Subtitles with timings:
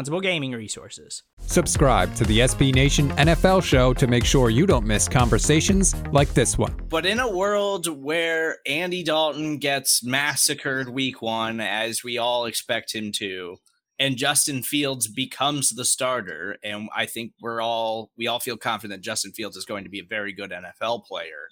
[0.00, 1.24] responsible gaming resources.
[1.40, 6.32] Subscribe to the SB Nation NFL show to make sure you don't miss conversations like
[6.32, 6.74] this one.
[6.88, 12.94] But in a world where Andy Dalton gets massacred week one, as we all expect
[12.94, 13.58] him to,
[13.98, 19.02] and Justin Fields becomes the starter, and I think we're all we all feel confident
[19.02, 21.48] that Justin Fields is going to be a very good NFL player.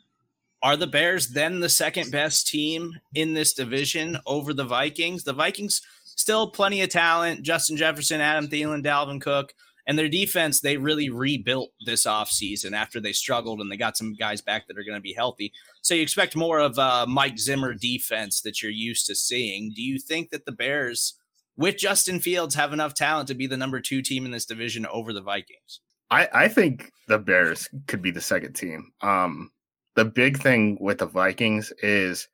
[0.62, 5.24] Are the Bears then the second best team in this division over the Vikings?
[5.24, 5.82] The Vikings
[6.18, 7.42] still plenty of talent.
[7.42, 9.54] Justin Jefferson, Adam Thielen, Dalvin Cook.
[9.86, 14.14] And their defense, they really rebuilt this offseason after they struggled and they got some
[14.14, 15.50] guys back that are going to be healthy.
[15.80, 19.72] So you expect more of a Mike Zimmer defense that you're used to seeing.
[19.74, 21.14] Do you think that the Bears,
[21.56, 24.84] with Justin Fields, have enough talent to be the number two team in this division
[24.86, 25.80] over the Vikings?
[26.10, 28.92] I, I think the Bears could be the second team.
[29.00, 29.50] Um,
[29.94, 32.28] the big thing with the Vikings is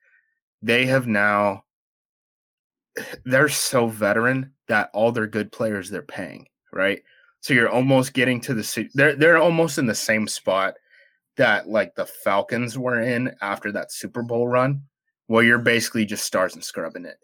[0.60, 1.62] they have now
[3.24, 7.02] they're so veteran that all their good players they're paying, right?
[7.40, 10.74] So you're almost getting to the they're they're almost in the same spot
[11.36, 14.82] that like the Falcons were in after that Super Bowl run,
[15.26, 17.18] where you're basically just stars and scrubbing it.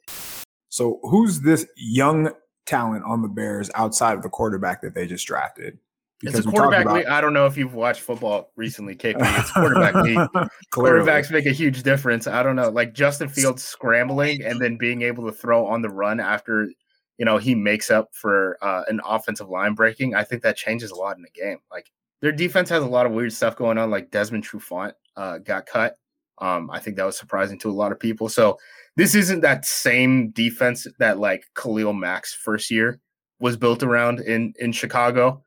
[0.69, 2.31] So who's this young
[2.67, 5.78] talent on the Bears outside of the quarterback that they just drafted?
[6.20, 7.06] Because it's a quarterback about- league.
[7.06, 9.16] I don't know if you've watched football recently, KP.
[9.38, 10.19] It's quarterback league.
[10.72, 12.26] Quarterbacks make a huge difference.
[12.26, 15.88] I don't know, like Justin Fields scrambling and then being able to throw on the
[15.88, 16.70] run after
[17.16, 20.14] you know he makes up for uh, an offensive line breaking.
[20.14, 21.58] I think that changes a lot in the game.
[21.70, 23.91] Like their defense has a lot of weird stuff going on.
[23.91, 25.97] Like Desmond Trufant uh, got cut.
[26.38, 28.28] Um, I think that was surprising to a lot of people.
[28.28, 28.58] So
[28.97, 33.00] this isn't that same defense that like Khalil Mack's first year
[33.38, 35.42] was built around in in Chicago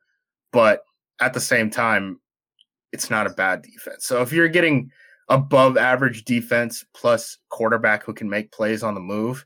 [0.54, 0.84] but
[1.20, 2.20] at the same time,
[2.92, 4.06] it's not a bad defense.
[4.06, 4.88] So if you're getting
[5.28, 9.44] above average defense plus quarterback who can make plays on the move,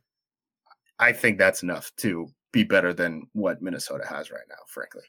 [0.98, 5.04] I think that's enough to be better than what Minnesota has right now, frankly.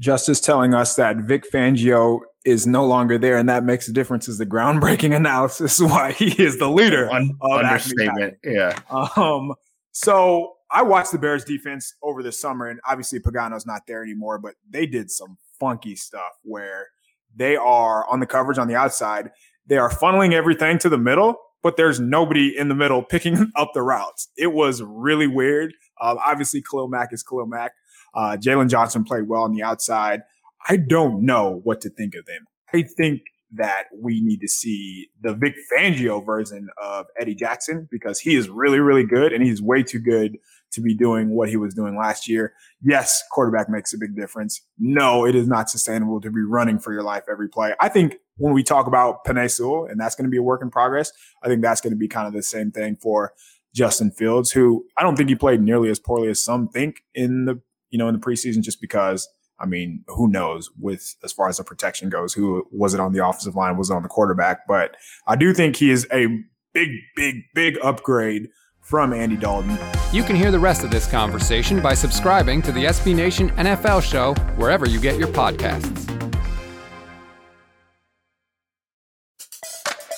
[0.00, 4.28] Justis telling us that Vic Fangio is no longer there, and that makes a difference.
[4.28, 7.10] Is the groundbreaking analysis why he is the leader?
[7.10, 8.78] Un- understatement, yeah.
[8.90, 9.52] Um,
[9.90, 14.38] so I watched the Bears defense over the summer, and obviously Pagano's not there anymore,
[14.38, 16.88] but they did some funky stuff where
[17.36, 19.30] they are on the coverage on the outside.
[19.66, 23.72] They are funneling everything to the middle, but there's nobody in the middle picking up
[23.74, 24.28] the routes.
[24.36, 25.74] It was really weird.
[26.00, 27.72] Uh, obviously, Khalil Mack is Khalil Mack.
[28.14, 30.22] Uh, Jaylon Johnson played well on the outside.
[30.68, 32.46] I don't know what to think of them.
[32.72, 33.22] I think
[33.54, 38.48] that we need to see the Vic Fangio version of Eddie Jackson because he is
[38.48, 40.38] really, really good and he's way too good
[40.72, 42.54] to be doing what he was doing last year.
[42.82, 44.60] Yes, quarterback makes a big difference.
[44.78, 47.74] No, it is not sustainable to be running for your life every play.
[47.80, 50.62] I think when we talk about Penei Sewell, and that's going to be a work
[50.62, 51.12] in progress,
[51.42, 53.32] I think that's going to be kind of the same thing for
[53.74, 57.46] Justin Fields, who I don't think he played nearly as poorly as some think in
[57.46, 57.60] the
[57.90, 59.28] you know in the preseason, just because
[59.62, 63.12] I mean, who knows with as far as the protection goes, who was it on
[63.12, 64.66] the offensive line, was it on the quarterback?
[64.66, 64.96] But
[65.26, 66.26] I do think he is a
[66.74, 68.48] big, big, big upgrade
[68.82, 69.78] from Andy Dalton.
[70.12, 74.02] You can hear the rest of this conversation by subscribing to the SB Nation NFL
[74.02, 76.10] show wherever you get your podcasts.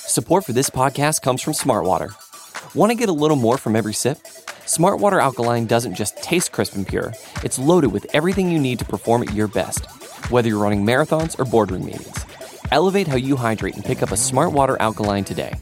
[0.08, 2.14] Support for this podcast comes from Smartwater.
[2.74, 4.18] Want to get a little more from every sip?
[4.64, 7.12] Smartwater Alkaline doesn't just taste crisp and pure,
[7.42, 9.84] it's loaded with everything you need to perform at your best,
[10.30, 12.24] whether you're running marathons or boardroom meetings.
[12.72, 15.54] Elevate how you hydrate and pick up a Smartwater Alkaline today.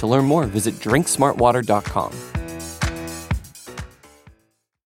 [0.00, 2.12] To learn more, visit drinksmartwater.com.